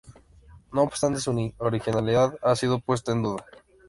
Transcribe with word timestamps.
No 0.73 0.81
obstante, 0.81 1.19
su 1.19 1.53
originalidad 1.59 2.35
ha 2.41 2.55
sido 2.55 2.79
puesta 2.79 3.11
en 3.11 3.21
duda. 3.21 3.45